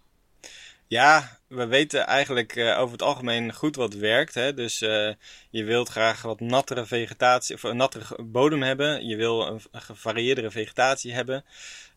[0.88, 4.34] Ja, we weten eigenlijk uh, over het algemeen goed wat werkt.
[4.34, 4.54] Hè?
[4.54, 5.14] Dus uh,
[5.50, 9.08] je wilt graag wat nattere vegetatie, of een nattere bodem hebben.
[9.08, 11.46] Je wil een, gevarieerdere vegetatie hebben.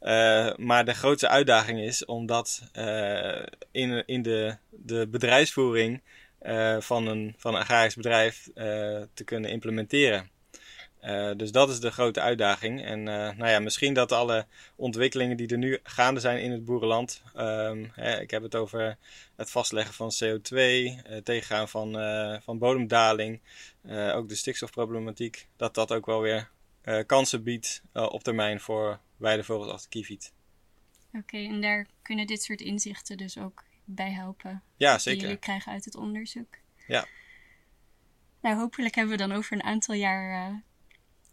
[0.03, 2.63] Uh, maar de grootste uitdaging is om dat
[3.71, 6.03] in, in de, de bedrijfsvoering
[6.79, 8.49] van, een, van een agrarisch bedrijf
[9.15, 10.31] te kunnen implementeren.
[11.09, 12.85] Uh, dus dat is de grote uitdaging.
[12.85, 16.65] En uh, nou ja, misschien dat alle ontwikkelingen die er nu gaande zijn in het
[16.65, 17.23] boerenland.
[17.37, 18.97] Um, hè, ik heb het over
[19.37, 21.93] het vastleggen van CO2, uh, tegengaan van,
[22.43, 23.41] van bodemdaling,
[23.89, 25.49] ook de stikstofproblematiek.
[25.57, 26.51] Dat dat ook wel weer
[27.07, 30.33] kansen biedt op termijn voor weidevogels als de kieviet.
[31.09, 34.63] Oké, okay, en daar kunnen dit soort inzichten dus ook bij helpen.
[34.77, 35.19] Ja, zeker.
[35.19, 36.57] Die jullie krijgen uit het onderzoek.
[36.87, 37.07] Ja.
[38.41, 40.63] Nou, hopelijk hebben we dan over een aantal jaar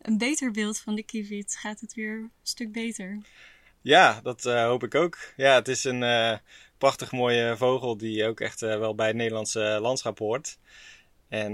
[0.06, 1.58] een beter beeld van de kieviet.
[1.60, 3.18] Gaat het weer een stuk beter.
[3.82, 5.18] Ja, dat uh, hoop ik ook.
[5.38, 6.38] Ja, het is een uh,
[6.78, 10.58] prachtig mooie vogel die ook echt uh, wel bij het Nederlandse landschap hoort.
[11.30, 11.52] En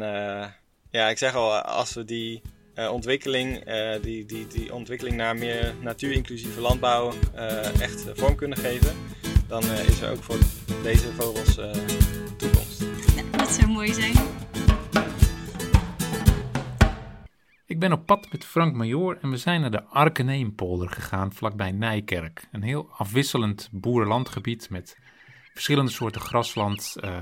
[0.90, 2.42] ja, ik zeg al, als we die
[2.76, 3.64] ontwikkeling,
[4.02, 7.14] die, die, die ontwikkeling naar meer natuurinclusieve landbouw
[7.80, 8.96] echt vorm kunnen geven,
[9.48, 10.38] dan is er ook voor
[10.84, 11.56] deze vogels
[12.38, 12.84] toekomst.
[13.16, 14.41] Ja, dat zou mooi zijn.
[17.82, 22.48] Ben op pad met Frank Major en we zijn naar de Arkeneempolder gegaan, vlakbij Nijkerk.
[22.52, 24.98] Een heel afwisselend boerenlandgebied met
[25.54, 26.96] verschillende soorten grasland.
[27.04, 27.18] Uh,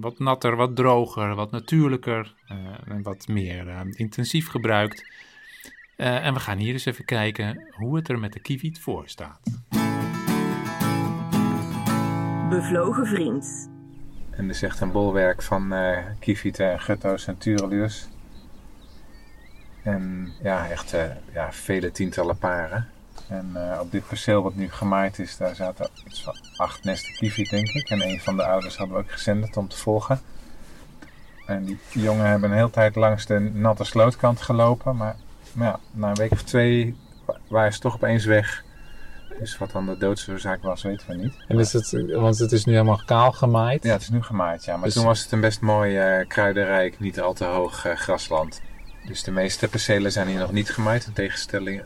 [0.00, 2.56] wat natter, wat droger, wat natuurlijker uh,
[2.94, 5.04] en wat meer uh, intensief gebruikt.
[5.96, 9.40] en we gaan hier eens even kijken hoe het er met de kieviet voor staat.
[12.50, 13.70] Bevlogen vriend.
[14.30, 18.08] En dit is echt een bolwerk van uh, kievieten, gutto's en tureluurs.
[19.84, 22.88] En ja, echt uh, ja, vele tientallen paren.
[23.28, 27.14] En uh, op dit perceel wat nu gemaaid is, daar zaten iets van acht nesten
[27.14, 27.88] kiwi, denk ik.
[27.88, 30.20] En een van de ouders hadden we ook gezenderd om te volgen.
[31.46, 34.96] En die jongen hebben een hele tijd langs de natte slootkant gelopen.
[34.96, 35.16] Maar,
[35.52, 36.96] maar ja, na een week of twee
[37.48, 38.64] waren ze toch opeens weg.
[39.38, 41.34] Dus wat dan de doodsoorzaak was, weten we niet.
[41.48, 43.84] En is het, want het is nu helemaal kaal gemaaid.
[43.84, 44.74] Ja, het is nu gemaaid, ja.
[44.74, 47.96] Maar Dus- toen was het een best mooi eh, kruidenrijk, niet al te hoog eh,
[47.96, 48.60] grasland.
[49.04, 51.06] Dus de meeste percelen zijn hier nog niet gemaaid.
[51.06, 51.82] In tegenstelling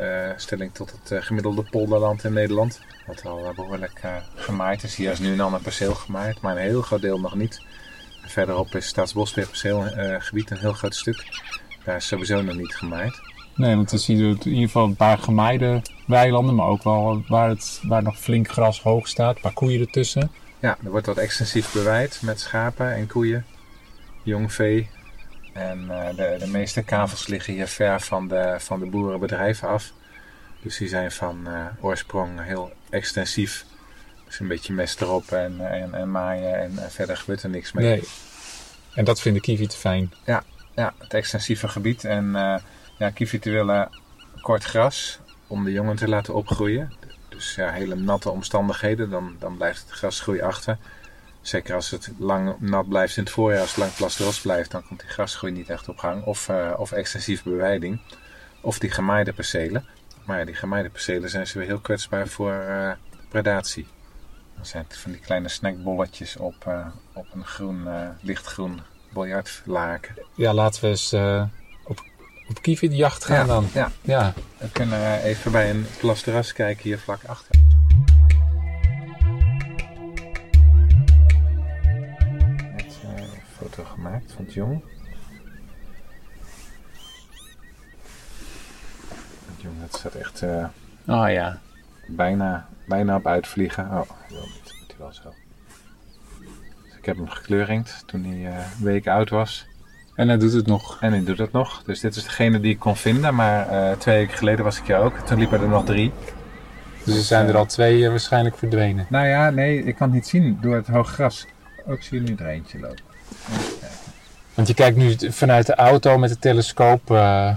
[0.00, 2.80] eh, stelling tot het eh, gemiddelde polderland in Nederland.
[3.06, 4.96] Wat al eh, behoorlijk eh, gemaaid is.
[4.96, 7.62] Hier is nu een ander perceel gemaaid, maar een heel groot deel nog niet.
[8.26, 11.24] Verderop is Staatsbosbeheerperceelgebied een heel groot stuk.
[11.84, 13.20] Daar is sowieso nog niet gemaaid.
[13.56, 17.24] Nee, want dan zie je in ieder geval een paar gemaaide weilanden, maar ook wel
[17.28, 19.36] waar, het, waar nog flink gras hoog staat.
[19.36, 20.30] Een paar koeien ertussen.
[20.58, 23.44] Ja, er wordt wat extensief beweid met schapen en koeien,
[24.22, 24.88] jong vee.
[25.54, 29.92] En eh, de, de meeste kavels liggen hier ver van de, van de boerenbedrijven af.
[30.62, 33.64] Dus die zijn van eh, oorsprong heel extensief.
[34.24, 37.86] Dus een beetje mest erop en, en, en maaien en verder gebeurt er niks mee.
[37.86, 38.02] Nee.
[38.94, 40.12] En dat vinden kievieten fijn.
[40.74, 42.04] Ja, het extensieve gebied.
[42.04, 42.56] En eh
[42.98, 43.88] ja, willen
[44.40, 46.92] kort gras om de jongen te laten opgroeien.
[47.28, 50.78] Dus ja, hele natte omstandigheden, dan, dan blijft het grasgroei achter.
[51.46, 54.86] Zeker als het lang nat blijft in het voorjaar, als het lang plastros blijft, dan
[54.86, 56.24] komt die grasgroei niet echt op gang.
[56.24, 58.00] Of, eh, of extensieve beweiding.
[58.60, 59.86] Of die gemaaide percelen.
[60.24, 62.90] Maar ja, die gemaaide percelen zijn ze weer heel kwetsbaar voor eh,
[63.28, 63.86] predatie.
[64.56, 67.88] Dan zijn het van die kleine snackbolletjes op, eh, op een groen,
[68.20, 68.80] lichtgroen
[69.12, 70.14] biljartlaken.
[70.34, 71.12] Ja, laten we eens
[71.84, 72.04] op,
[72.48, 73.68] op kievietjacht gaan dan.
[73.72, 74.32] Ja, Ja.
[74.58, 77.63] we kunnen even bij een plasterras kijken hier vlak achter.
[83.74, 84.82] Foto gemaakt van het jong.
[89.46, 90.64] Het jong dat staat echt eh,
[91.06, 91.58] Oh ja.
[92.06, 93.84] bijna, bijna op uitvliegen.
[93.84, 93.90] Oh,
[94.30, 94.74] wel niet.
[94.80, 95.34] Moet hij wel zo.
[96.84, 99.66] Dus ik heb hem gekleurringd toen hij eh, een week oud was.
[100.14, 101.00] En hij doet het nog.
[101.00, 101.82] En hij doet het nog.
[101.82, 103.34] Dus dit is degene die ik kon vinden.
[103.34, 105.18] Maar eh, twee weken geleden was ik hier ook.
[105.18, 106.12] Toen liepen er nog drie.
[107.04, 109.06] Dus er zijn er al twee eh, waarschijnlijk verdwenen.
[109.08, 111.46] Nou ja, nee, ik kan het niet zien door het hoog gras.
[111.86, 113.13] Ook zie je nu er eentje lopen.
[114.54, 117.10] Want je kijkt nu vanuit de auto met de telescoop.
[117.10, 117.50] eh,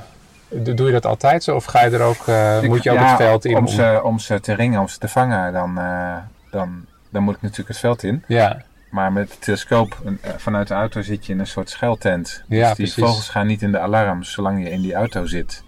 [0.50, 1.56] doe je dat altijd zo?
[1.56, 3.58] Of ga je er ook, eh, Ik- moet je ook ja, het veld in?
[3.58, 6.16] Om ze, om ze te ringen, om ze te vangen, dan, eh,
[6.52, 8.24] dan, dan moet ik natuurlijk het veld in.
[8.28, 9.98] Ja, Maar met de telescoop
[10.38, 12.44] vanuit de auto zit je in een soort schuiltent.
[12.48, 13.04] Ja, dus die precies.
[13.04, 15.64] vogels gaan niet in de alarm zolang je in die auto zit.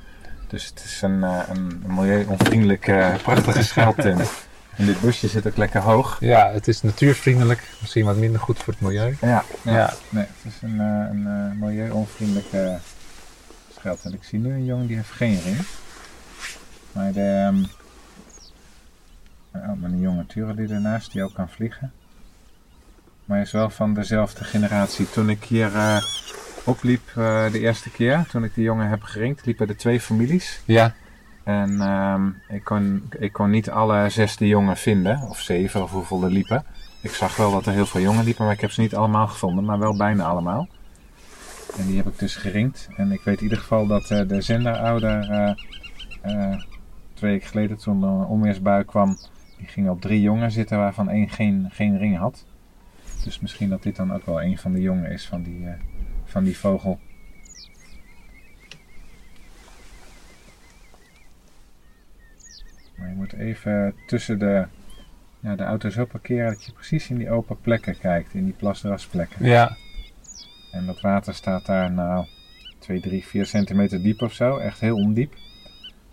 [0.48, 4.32] Dus het is een, een milieu-onvriendelijke, prachtige schuiltent.
[4.80, 6.18] En dit busje zit ook lekker hoog.
[6.20, 7.64] ja, het is natuurvriendelijk.
[7.82, 9.18] Misschien wat minder goed voor het milieu.
[9.22, 9.72] Ja, ja.
[9.74, 9.94] Ja.
[10.10, 12.80] Nee, het is een, eh, een eh, milieu-onvriendelijke
[13.78, 14.14] schuiltent.
[14.14, 15.58] Ik zie nu een jongen die heeft geen ring.
[16.92, 17.22] Maar de...
[17.22, 17.64] ehm,
[19.54, 21.92] oh, met een jonge turelie ernaast die ook kan vliegen.
[23.26, 25.10] Maar hij is wel van dezelfde generatie.
[25.10, 26.04] Toen ik hier eh,
[26.64, 27.12] opliep
[27.52, 30.62] de eerste keer, toen ik die jongen heb geringd, liepen er twee families.
[30.66, 30.96] Ja,
[31.50, 36.24] En ehm, ik, kon, ik kon niet alle zesde jongen vinden, of zeven, of hoeveel
[36.24, 36.64] er liepen.
[37.02, 39.28] Ik zag wel dat er heel veel jongen liepen, maar ik heb ze niet allemaal
[39.28, 40.68] gevonden, maar wel bijna allemaal.
[41.78, 42.90] En die heb ik dus geringd.
[42.96, 45.30] En ik weet in ieder geval dat eh, de zenderouder
[46.22, 46.62] eh,
[47.14, 49.18] twee weken geleden toen een onweersbui kwam,
[49.58, 52.46] die ging op drie jongen zitten waarvan één geen, geen ring had.
[53.24, 55.68] Dus misschien dat dit dan ook wel een van de jongen is van die,
[56.26, 57.00] van die vogel.
[63.00, 64.66] Maar je moet even tussen de,
[65.40, 68.54] ja, de auto zo parkeren dat je precies in die open plekken kijkt, in die
[68.54, 69.46] plasrasplekken.
[69.46, 69.78] ja.
[70.72, 72.26] En dat water staat daar nou
[72.80, 75.34] 2, 3, 4 centimeter diep of zo, echt heel ondiep.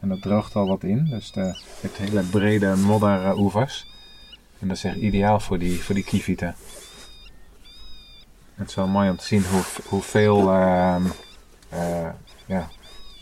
[0.00, 3.86] En dat droogt al wat in, dus de, je hebt hele brede modderoevers.
[4.58, 6.54] En dat is echt ideaal voor die, voor die kievieten.
[8.54, 12.08] Het is wel mooi om te zien hoe, hoeveel, eh,
[12.46, 12.68] ja,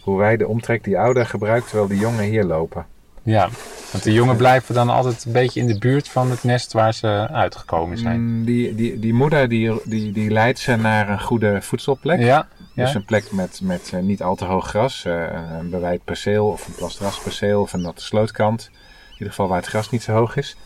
[0.03, 2.87] hoe wij de omtrek die ouder gebruikt terwijl die jongen hier lopen.
[3.25, 3.49] Ja,
[3.91, 6.95] want de jongen blijven dan altijd een beetje in de buurt van het nest waar
[6.95, 8.21] ze uitgekomen zijn.
[8.21, 12.19] Mm, die, die, die moeder die, die, die leidt ze naar een goede voedselplek.
[12.19, 12.85] Ja, ja.
[12.85, 15.23] Dus een plek met, met eh, niet al te hoog gras, eh,
[15.59, 18.71] een beweid perceel of een plastrasperceel of een natte slootkant.
[19.07, 20.57] In ieder geval waar het gras niet zo hoog is.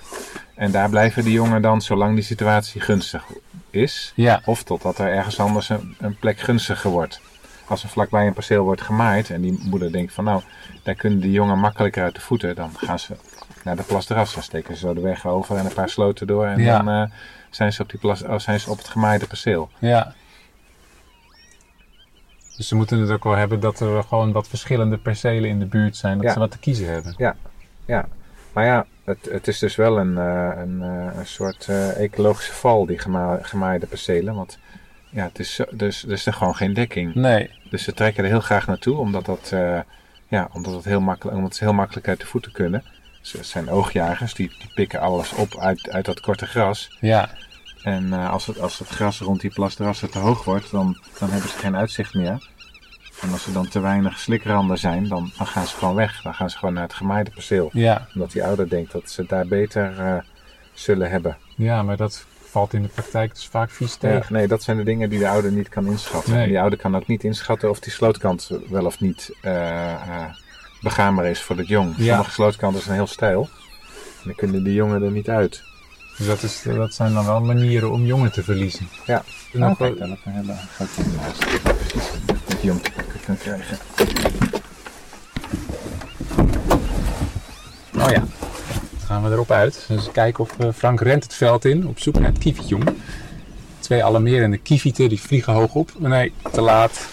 [0.55, 3.25] En daar blijven die jongen dan zolang die situatie gunstig
[3.71, 4.13] is.
[4.15, 4.41] ja.
[4.45, 7.21] Of totdat er ergens anders een, een plek gunstiger wordt.
[7.69, 10.43] Als er vlakbij een perceel wordt gemaaid en die moeder denkt van nou,
[10.83, 12.55] daar kunnen die jongen makkelijker uit de voeten.
[12.55, 13.15] Dan gaan ze
[13.65, 14.35] naar de plasras.
[14.35, 16.47] Dan steken ze zo de weg over en een paar sloten door.
[16.47, 16.83] En Ja.
[16.83, 17.11] dan eh,
[17.51, 19.71] zijn, ze op die plas, oh, zijn ze op het gemaaide perceel.
[19.79, 20.13] Ja.
[22.57, 25.67] Dus ze moeten het ook wel hebben dat er gewoon wat verschillende percelen in de
[25.67, 26.17] buurt zijn.
[26.17, 26.33] Dat Ja.
[26.33, 27.15] ze wat te kiezen hebben.
[27.87, 28.07] Ja,
[28.53, 32.87] maar ja, het, het is dus wel een, eh, een, eh, een soort ecologische val,
[32.87, 34.35] die gema gemaaide percelen.
[34.35, 34.59] Want
[35.11, 37.15] ja, het is dus, dus er is gewoon geen dekking.
[37.15, 37.51] Nee.
[37.71, 39.81] Dus ze trekken er heel graag naartoe, omdat dat, eh,
[40.29, 42.83] Ja, omdat het heel makkelijk, omdat ze heel makkelijk uit de voeten kunnen.
[43.21, 46.97] Ze zijn oogjagers, die, die pikken alles op uit, uit dat korte gras.
[47.01, 47.31] Ja,
[47.83, 51.31] En eh, als, het, als het gras rond die plasdrassen te hoog wordt, dan, dan
[51.31, 52.49] hebben ze geen uitzicht meer.
[53.21, 56.23] En als er dan te weinig slikranden zijn, dan, dan gaan ze gewoon weg.
[56.23, 57.71] Dan gaan ze gewoon naar het gemaaide perceel.
[57.73, 60.17] ja, Omdat die ouder denkt dat ze het daar beter eh,
[60.73, 61.37] zullen hebben.
[61.57, 62.27] ja, maar dat
[62.59, 64.33] valt in de praktijk dus vaak vies Ja, tegen.
[64.33, 66.33] nee, dat zijn de dingen die de ouder niet kan inschatten.
[66.33, 66.43] Nee.
[66.43, 70.25] En die ouder kan ook niet inschatten of die slootkant wel of niet eh, eh,
[70.81, 71.95] begaanbaar is voor het jong.
[71.97, 72.05] Ja.
[72.07, 73.49] Sommige slootkanten zijn heel steil.
[74.19, 75.63] En dan kunnen de jongen er niet uit.
[76.17, 78.89] Dus dat, is, dat zijn dan wel manieren om jongen te verliezen.
[79.07, 79.23] Ja.
[79.53, 81.03] En kijk, heb ik een hele grote.
[81.77, 82.11] Precies,
[82.47, 83.79] dat jong te pakken kan krijgen.
[87.99, 88.23] Oh ja,
[89.09, 89.85] gaan we erop uit.
[89.89, 92.85] Dus kijken of eh, Frank rent het veld in op zoek naar het kievietjong.
[93.79, 95.91] Twee alarmerende kievieten die vliegen hoog op.
[95.99, 97.09] Nee, te laat.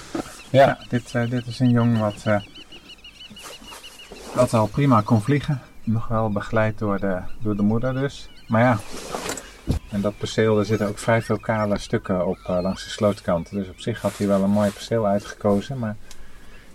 [0.50, 2.42] Ja, dit, eh, dit is een jong wat, eh,
[4.34, 5.62] wat al prima kon vliegen.
[5.84, 8.30] Nog wel begeleid door de, door de moeder dus.
[8.48, 8.78] Maar ja,
[9.90, 13.52] en dat perceel, er zitten ook vrij veel kale stukken op eh, langs de slootkant.
[13.52, 15.96] Dus op zich had hij wel een mooi perceel uitgekozen, maar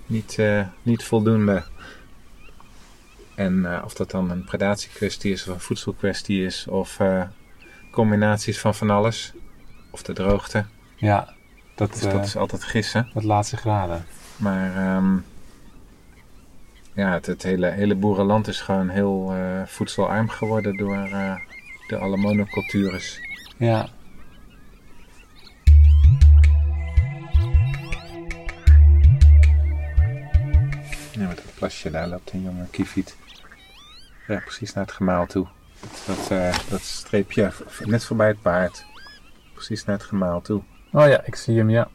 [0.07, 1.63] niet, eh, niet voldoende.
[3.41, 7.23] En eh, of dat dan een predatiekwestie is of een voedselkwestie is of eh,
[7.91, 9.33] combinaties van van alles.
[9.91, 10.65] Of de droogte.
[10.97, 11.35] Ja,
[11.75, 13.11] dat, Dus eh, dat is altijd gissen.
[13.15, 14.05] dat laatste graden.
[14.37, 15.17] Maar ehm,
[16.95, 21.35] ja, het, het hele, hele boerenland is gewoon heel eh, voedselarm geworden door, eh,
[21.89, 23.21] door alle monocultures.
[23.57, 23.89] Ja.
[31.13, 33.17] Ja, met dat plasje daar loopt een jonge kieviet.
[34.31, 35.47] Ja, precies naar het gemaal toe.
[36.07, 37.53] Dat, eh, dat streepje
[37.85, 38.87] net voorbij het paard.
[39.55, 40.63] Precies naar het gemaal toe.
[40.93, 41.89] Oh ja, ik zie hem, ja.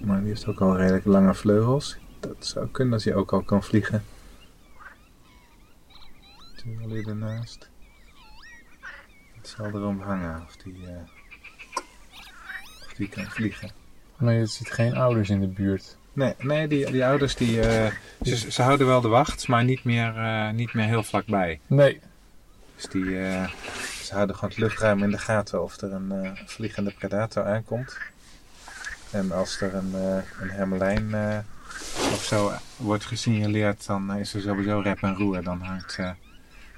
[0.00, 1.98] Maar die heeft ook al redelijk lange vleugels.
[2.20, 4.04] Dat zou kunnen als hij ook al kan vliegen.
[6.56, 7.70] Tuurlijk ernaast.
[9.36, 10.96] Het zal erom hangen of die, eh,
[12.86, 13.70] of die kan vliegen.
[14.16, 15.98] Maar je ziet geen ouders in de buurt.
[16.14, 19.84] Nee, nee die, die ouders die, eh, ze, ze houden wel de wacht, maar niet
[19.84, 21.60] meer, eh, niet meer heel vlakbij.
[21.66, 22.00] Nee.
[22.76, 23.48] Dus die, eh,
[24.02, 27.96] ze houden gewoon het luchtruim in de gaten of er een vliegende predator aankomt.
[29.10, 29.94] En als er een,
[30.40, 31.14] een hermelijn
[32.12, 35.42] of zo wordt gesignaleerd, dan is er sowieso rep en roer.
[35.42, 35.96] Dan hangt,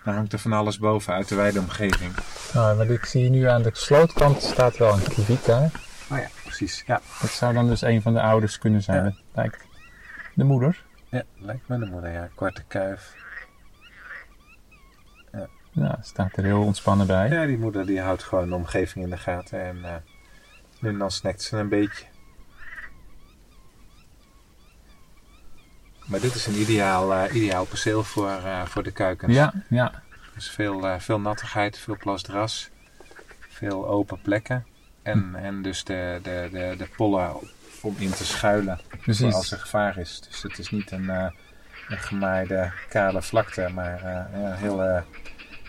[0.05, 2.13] dan hangt er van alles boven uit de wijde omgeving.
[2.53, 5.71] Nou, maar ik zie nu aan de slootkant staat wel een kieviet daar.
[6.11, 6.83] Oh ja, precies.
[6.87, 9.05] Ja, Dat zou dan dus een van de ouders kunnen zijn.
[9.05, 9.15] Ja.
[9.37, 9.67] Lijkt
[10.35, 10.85] de moeder.
[11.09, 12.13] ja lijkt me de moeder.
[12.13, 13.15] Ja, korte kuif.
[15.71, 17.29] Ja, staat er heel ontspannen bij.
[17.29, 19.95] Ja, die moeder die houdt gewoon de omgeving in de gaten en eh,
[20.81, 22.05] nu en dan snakt ze een beetje.
[26.07, 29.35] Maar dit is een ideaal, eh, ideaal perceel voor, eh, voor de kuikens.
[29.35, 30.03] Ja, ja.
[30.35, 32.71] Dus veel, eh, veel nattigheid, veel plasdras,
[33.49, 34.67] veel open plekken.
[35.03, 37.37] En, en dus de, de, de, de pollen
[37.81, 39.35] om in te schuilen Precies.
[39.35, 40.21] als er gevaar is.
[40.29, 41.27] Dus het is niet een, eh,
[41.89, 45.03] een gemaaide kale vlakte, maar eh, een heel eh,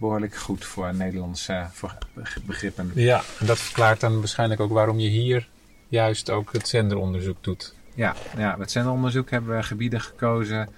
[0.04, 1.98] behoorlijk goed voor Nederlandse voor
[2.46, 2.92] begrippen.
[2.96, 5.50] Ja, en dat verklaart dan waarschijnlijk ook waarom je hier
[5.88, 7.76] juist ook het zenderonderzoek doet.
[7.96, 10.70] Ja, ja, met zenderonderzoek hebben we gebieden gekozen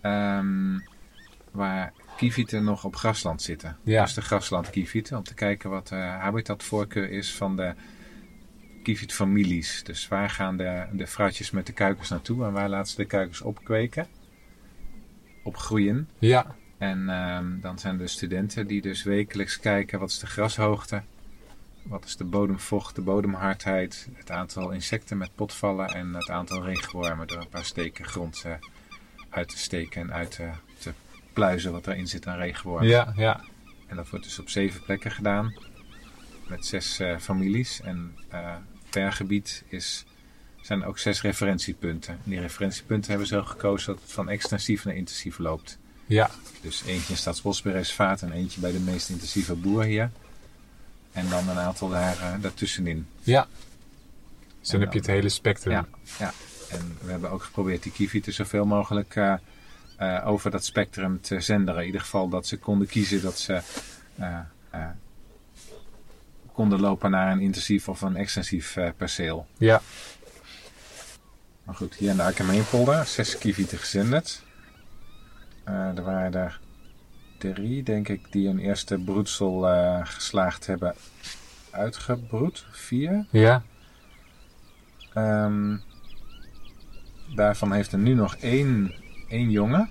[0.00, 0.78] ehm,
[1.50, 3.76] waar kievieten nog op grasland zitten.
[3.82, 4.02] Ja.
[4.02, 7.74] Dus de graslandkievieten, om te kijken wat de habitatvoorkeur is van de
[8.82, 9.82] kievietfamilies.
[9.84, 13.04] Dus waar gaan de, de vrouwtjes met de kuikens naartoe en waar laten ze de
[13.04, 14.06] kuikens opkweken,
[15.42, 16.08] opgroeien.
[16.18, 21.02] Ja, En ehm, dan zijn er studenten die dus wekelijks kijken wat is de grashoogte
[21.84, 27.26] wat is de bodemvocht, de bodemhardheid, het aantal insecten met potvallen en het aantal regenwormen
[27.26, 28.52] door een paar steken grond eh,
[29.30, 30.92] uit te steken en uit te, te
[31.32, 32.88] pluizen wat erin zit aan regenwormen.
[32.88, 33.40] Ja, ja.
[33.86, 35.54] En dat wordt dus op zeven plekken gedaan
[36.48, 37.80] met zes eh, families.
[37.80, 38.56] En eh,
[38.90, 40.04] per gebied is,
[40.60, 42.14] zijn ook zes referentiepunten.
[42.14, 45.78] En die referentiepunten hebben ze ook gekozen dat het van extensief naar intensief loopt.
[46.06, 50.10] Ja, Dus eentje in Staatsbosbeheerreservaat en eentje bij de meest intensieve boer hier.
[51.12, 53.06] En dan een aantal daar, eh, daartussenin.
[53.22, 53.46] ja.
[54.60, 55.72] Dus dan heb je het hele spectrum.
[55.72, 55.86] Ja,
[56.18, 56.32] ja.
[56.70, 59.34] En we hebben ook geprobeerd die kievieten zoveel mogelijk eh,
[59.96, 61.80] eh, over dat spectrum te zenderen.
[61.80, 63.62] In ieder geval dat ze konden kiezen dat ze
[66.52, 69.46] konden lopen naar een intensief of een extensief perceel.
[69.58, 69.82] Ja.
[71.64, 74.42] Maar goed, hier in de Arkemeenpolder, zes kievieten gezenderd.
[75.64, 76.60] Eh, er waren er
[77.38, 80.94] drie, denk ik, die een eerste broedsel eh, geslaagd hebben
[81.70, 82.66] uitgebroed.
[82.70, 83.26] Vier.
[83.30, 83.62] Ja.
[85.14, 85.76] Ehm,
[87.34, 88.94] daarvan heeft er nu nog één,
[89.28, 89.90] één jongen.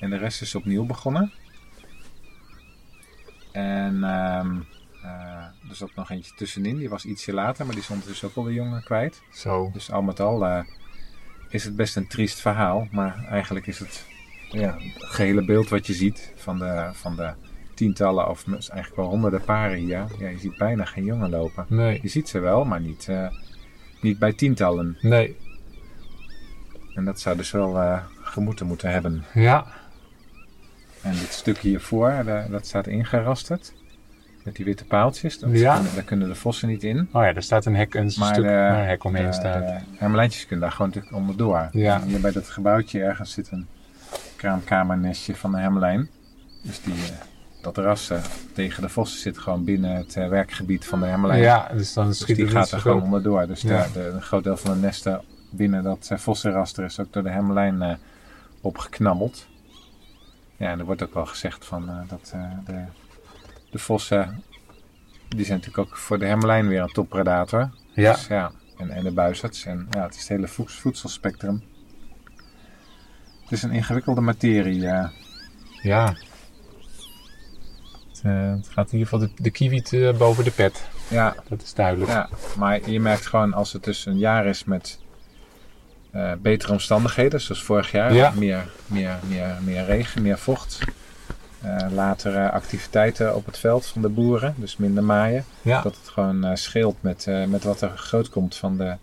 [0.00, 1.32] En de rest is opnieuw begonnen.
[3.52, 4.60] En ehm,
[5.02, 6.76] eh, er zat nog eentje tussenin.
[6.76, 9.22] Die was ietsje later, maar die stond dus ook al de jongen kwijt.
[9.32, 9.70] Zo.
[9.72, 10.64] Dus al met al
[11.48, 12.88] is het best een triest verhaal.
[12.90, 14.08] Maar eigenlijk is het
[14.52, 17.30] ja, het gehele beeld wat je ziet van de, van de
[17.74, 20.04] tientallen of eigenlijk wel honderden paren hier.
[20.18, 21.64] Ja, je ziet bijna geen jongen lopen.
[21.68, 21.98] Nee.
[22.02, 23.26] Je ziet ze wel, maar niet, eh,
[24.00, 24.96] niet bij tientallen.
[25.00, 25.36] Nee.
[26.94, 29.24] En dat zou dus wel eh gemoeten moeten hebben.
[29.34, 29.66] Ja.
[31.02, 33.72] En dit stukje hiervoor, daar- dat staat ingerasterd.
[34.44, 35.38] Met die witte paaltjes.
[35.38, 35.74] Dat Ja.
[35.74, 36.98] kunnen- daar kunnen de vossen niet in.
[37.12, 39.32] Oh ja, er staat een hek, een Maar stuk de, waar een hek omheen de-
[39.32, 39.66] staat.
[39.66, 41.68] de hermelijntjes kunnen daar gewoon onderdoor.
[41.72, 42.00] Ja.
[42.00, 43.66] En Hier bij dat gebouwtje ergens zit een
[44.40, 46.08] kraamkamernestje van de hermelijn.
[46.62, 48.22] Dus die, eh, dat ras eh,
[48.54, 51.40] tegen de vossen zit gewoon binnen het eh, werkgebied van de hermelijn.
[51.40, 53.02] ja, dus dan Dus schiet die gaat er gewoon op.
[53.02, 53.46] onderdoor.
[53.46, 53.82] Dus Ja.
[53.82, 57.30] de, de, een groot deel van de nesten binnen dat vossenraster is ook door de
[57.30, 57.94] hermelijn eh,
[58.60, 59.46] opgeknabbeld.
[60.56, 62.32] Ja, en er wordt ook wel gezegd van dat
[62.66, 62.82] de,
[63.70, 64.42] de vossen,
[65.28, 67.70] die zijn natuurlijk ook voor de hermelijn weer een toppredator.
[67.94, 68.12] Ja.
[68.12, 69.64] Dus, ja en, en de buizerds.
[69.64, 71.62] En ja, het is het hele voeds- voedselspectrum.
[73.50, 74.86] Het is een ingewikkelde materie.
[74.86, 75.08] eh.
[75.82, 76.06] Ja.
[78.08, 80.88] Het, eh, het gaat in ieder geval de, de kiwiet eh, boven de pet.
[81.08, 82.10] ja, Dat is duidelijk.
[82.10, 84.98] Ja, maar je merkt gewoon als het dus een jaar is met
[86.10, 88.30] eh, betere omstandigheden, zoals vorig jaar, Ja.
[88.36, 90.78] meer, meer, meer, meer regen, meer vocht.
[91.60, 95.44] eh, latere activiteiten op het veld van de boeren, dus minder maaien.
[95.62, 95.82] Ja.
[95.82, 98.96] Dat het gewoon scheelt met, met wat er groot komt van de,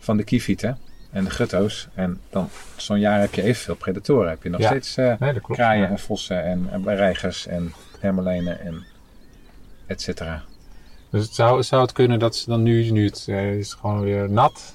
[0.00, 0.78] van de kievieten
[1.16, 1.88] en de gutto's.
[1.94, 4.28] En dan zo'n jaar heb je evenveel predatoren.
[4.28, 4.66] Heb je nog Ja.
[4.68, 5.60] steeds eh, Nee, dat klopt.
[5.60, 5.88] kraaien Ja.
[5.90, 8.84] en vossen en, en reigers en hermelijnen en
[9.86, 10.42] et cetera.
[11.10, 14.00] Dus het zou, zou het kunnen dat ze dan nu, nu het eh, is gewoon
[14.00, 14.74] weer nat,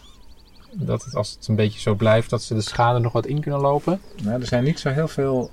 [0.71, 3.41] dat het, als het een beetje zo blijft, dat ze de schade nog wat in
[3.41, 4.01] kunnen lopen?
[4.23, 5.51] Nou, er zijn niet zo heel veel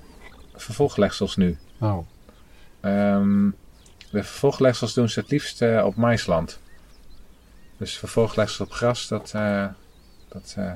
[0.57, 1.57] vervolglegsels nu.
[1.81, 1.99] Oh,
[2.81, 3.45] Ehm,
[4.11, 6.61] de vervolglegsels doen ze het liefst eh, op maisland.
[7.77, 9.33] Dus vervolglegsels op gras, dat,
[10.29, 10.73] dat eh,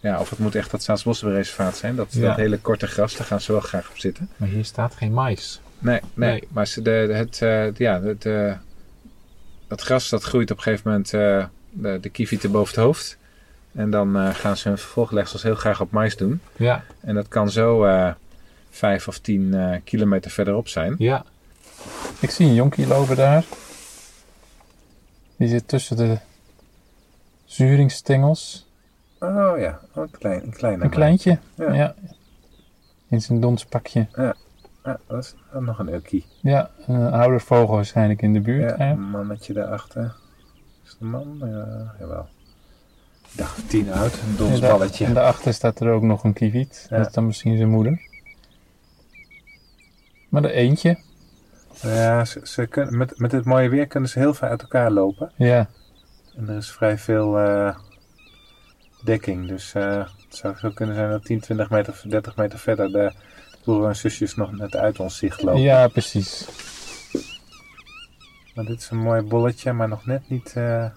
[0.00, 1.96] ja, of het moet echt dat Staatsbosbeheerreservaat zijn.
[1.96, 2.26] Dat, Ja.
[2.28, 4.28] dat hele korte gras, daar gaan ze wel graag op zitten.
[4.36, 5.60] maar hier staat geen mais.
[5.78, 6.48] Nee, nee, Nee.
[6.52, 8.54] maar ze, de, het, eh, ja, het, eh,
[9.68, 13.18] het gras dat groeit op een gegeven moment eh, de, de kievieten boven het hoofd.
[13.74, 16.40] En dan eh, gaan ze hun vervolglegsels heel graag op mais doen.
[16.56, 18.12] Ja, En dat kan zo eh
[18.70, 20.94] vijf of tien eh, kilometer verderop zijn.
[20.98, 21.24] ja.
[22.20, 23.44] Ik zie een jonkie lopen daar.
[25.36, 26.18] Die zit tussen de
[27.44, 28.66] zuringsstengels.
[29.20, 30.84] Oh ja, oh, een, klein, een kleine.
[30.84, 31.38] Een kleintje.
[31.54, 31.72] Ja.
[31.72, 31.94] Ja.
[33.08, 34.06] In zijn donspakje.
[34.14, 34.34] Ja,
[35.06, 36.26] dat is nog een ukkie.
[36.40, 38.78] Ja, een oude vogel waarschijnlijk in de buurt.
[38.78, 40.14] Ja, een mannetje daarachter.
[40.84, 41.36] Is het een man?
[41.40, 42.28] Ja, jawel.
[43.30, 45.04] Ik dacht tien oud, een En donsballetje.
[45.04, 46.86] En daarachter staat er ook nog een kieviet.
[46.90, 46.96] Ja.
[46.96, 48.00] Dat is dan misschien zijn moeder.
[50.28, 50.98] Maar er eentje.
[51.82, 54.90] Ja, ze, ze kunnen, met, met dit mooie weer kunnen ze heel ver uit elkaar
[54.90, 55.32] lopen.
[55.36, 55.68] Ja,
[56.36, 57.76] En er is vrij veel eh,
[59.04, 59.48] dekking.
[59.48, 62.92] Dus eh, het zou zo kunnen zijn dat 10, 20 meter of 30 meter verder
[62.92, 63.12] de
[63.62, 65.60] broer en zusjes nog net uit ons zicht lopen.
[65.60, 66.48] ja precies.
[68.54, 70.90] Maar dit is een mooi bolletje, maar nog net niet, eh,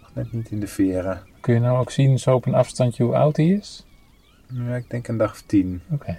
[0.00, 1.22] nog net niet in de veren.
[1.40, 3.86] Kun je nou ook zien zo op een afstandje hoe oud hij is?
[4.52, 5.82] Ja, ik denk een dag of tien.
[5.90, 6.18] Oké.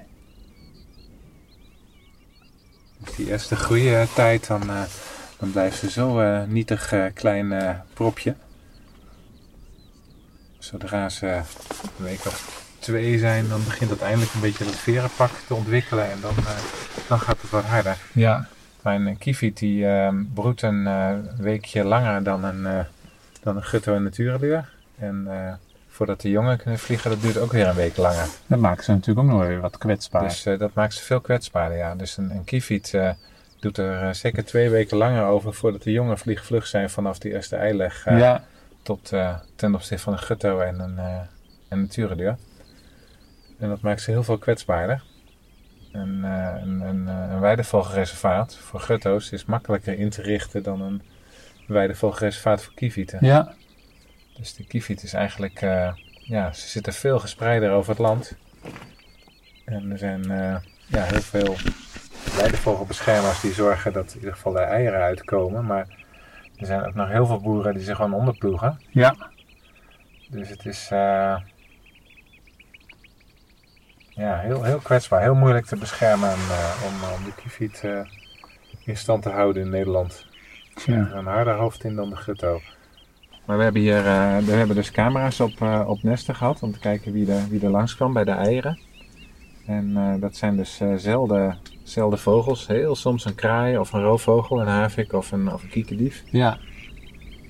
[2.97, 4.83] Dus die eerste groeitijd, dan, eh,
[5.39, 8.35] dan blijft ze zo eh, nietig eh, klein eh, propje.
[10.59, 15.53] Zodra ze een week of twee zijn, dan begint uiteindelijk een beetje dat verenpak te
[15.53, 16.11] ontwikkelen.
[16.11, 16.57] En dan, eh,
[17.07, 17.97] dan gaat het wat harder.
[18.13, 18.47] Ja.
[18.81, 22.85] Mijn kieviet die ehm, broedt een eh, weekje langer dan een, eh,
[23.43, 24.69] dan een gutto en natuurluur.
[24.99, 25.53] En eh,
[25.89, 28.27] voordat de jongen kunnen vliegen, dat duurt ook weer een week langer.
[28.47, 30.23] Dat maakt ze natuurlijk ook nog weer wat kwetsbaar.
[30.23, 31.95] Dus eh, dat maakt ze veel kwetsbaarder, ja.
[31.95, 33.09] Dus een, een kieviet eh,
[33.59, 37.33] doet er eh, zeker twee weken langer over voordat de jongen vliegvlug zijn vanaf die
[37.33, 38.43] eerste eileg eh, ja,
[38.89, 40.97] tot eh, ten opzichte van een gutto en een,
[41.69, 42.37] een natuurluur.
[43.59, 45.03] En dat maakt ze heel veel kwetsbaarder.
[45.91, 51.01] En, eh, een, een, een weidevogelreservaat voor gutto's is makkelijker in te richten dan een
[51.67, 53.25] weidevogelreservaat voor kievieten.
[53.25, 53.53] ja,
[54.37, 55.59] Dus de kieviet is eigenlijk,
[56.19, 58.35] ja, ze zitten veel gespreider over het land.
[59.65, 60.23] En er zijn
[60.87, 61.55] ja, heel veel
[62.35, 65.65] weidevogelbeschermers die zorgen dat in ieder geval de eieren uitkomen.
[65.65, 65.98] Maar
[66.59, 68.79] er zijn ook nog heel veel boeren die zich gewoon onderploegen.
[68.91, 69.15] ja.
[70.29, 71.35] Dus het is eh,
[74.09, 77.99] ja, heel, heel kwetsbaar, heel moeilijk te beschermen eh, om, om de kieviet eh,
[78.85, 80.25] in stand te houden in Nederland.
[80.85, 80.93] ja.
[80.93, 82.61] Er een harder hoofd in dan de gutto.
[83.45, 86.71] Maar we hebben hier eh, we hebben dus camera's op, eh, op nesten gehad om
[86.71, 88.79] te kijken wie er, wie er langs kwam bij de eieren.
[89.65, 91.57] En eh, dat zijn dus eh, zelden,
[91.89, 92.67] zelden vogels.
[92.67, 96.23] Heel soms een kraai of een roofvogel, een havik of een, of een kiekendief.
[96.31, 96.57] ja.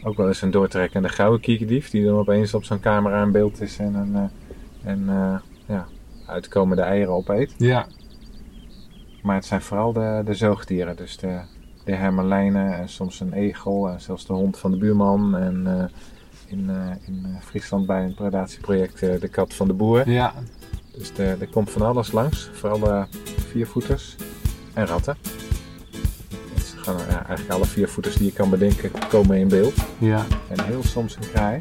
[0.04, 3.62] Ook wel eens een doortrekkende gouden kiekendief die dan opeens op zo'n camera in beeld
[3.62, 5.36] is en, een, eh, en eh,
[5.66, 5.88] ja,
[6.26, 7.54] uitkomende eieren opeet.
[7.58, 7.88] ja.
[9.22, 11.40] Maar het zijn vooral de, de zoogdieren, dus de,
[11.84, 15.38] de hermelijnen en soms een egel en zelfs de hond van de buurman.
[15.38, 15.86] En eh,
[16.46, 16.70] in,
[17.06, 20.10] in Friesland bij een predatieproject de kat van de boer.
[20.10, 20.34] Ja,
[21.00, 23.08] Dus er komt van alles langs, vooral
[23.52, 24.16] viervoeters
[24.74, 25.18] en ratten.
[26.76, 29.74] Gewoon, ja, eigenlijk alle viervoeters die je kan bedenken komen in beeld.
[30.00, 30.26] ja.
[30.50, 31.60] En heel soms een kraai.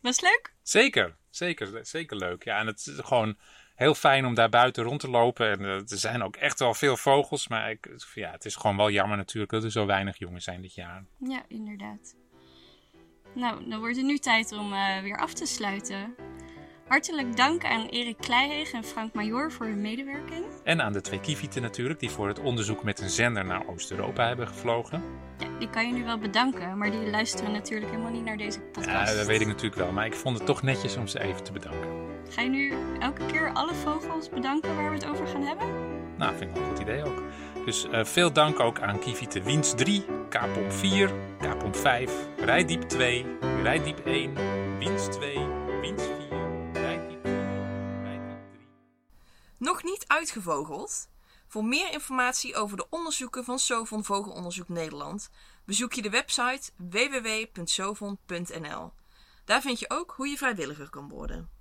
[0.00, 0.54] Was leuk?
[0.62, 2.44] Zeker, zeker, zeker leuk.
[2.44, 3.36] Ja, en het is gewoon
[3.74, 5.50] heel fijn om daar buiten rond te lopen.
[5.50, 7.48] En eh, er zijn ook echt wel veel vogels.
[7.48, 10.62] Maar ik, ja, het is gewoon wel jammer natuurlijk dat er zo weinig jongen zijn
[10.62, 11.04] dit jaar.
[11.18, 12.14] Ja, inderdaad.
[13.34, 16.14] Nou, dan wordt het nu tijd om eh, weer af te sluiten.
[16.88, 20.44] Hartelijk dank aan Erik Kleiheeg en Frank Major voor hun medewerking.
[20.64, 24.26] En aan de twee kievieten natuurlijk, die voor het onderzoek met een zender naar Oost-Europa
[24.26, 25.02] hebben gevlogen.
[25.38, 28.58] Ja, die kan je nu wel bedanken, maar die luisteren natuurlijk helemaal niet naar deze
[28.58, 29.16] Ja, podcast.
[29.16, 29.92] dat weet ik natuurlijk wel.
[29.92, 31.88] Maar ik vond het toch netjes om ze even te bedanken.
[32.28, 35.66] Ga je nu elke keer alle vogels bedanken waar we het over gaan hebben?
[36.16, 37.22] Nou, vind ik een goed idee ook.
[37.64, 41.10] Dus eh, veel dank ook aan Kievieten Wiens 3, Kaapomp 4,
[41.40, 42.12] Kaapomp 5,
[42.44, 43.26] Rijdiep 2,
[43.62, 44.32] Rijdiep 1,
[44.78, 45.38] Wiens 2,
[45.80, 46.17] Wiens 4,
[49.58, 51.08] Nog niet uitgevogeld?
[51.46, 55.30] Voor meer informatie over de onderzoeken van Sovon Vogelonderzoek Nederland
[55.64, 58.12] bezoek je de website www.sovon.nl.
[59.44, 61.57] Daar vind je ook hoe je vrijwilliger kan worden.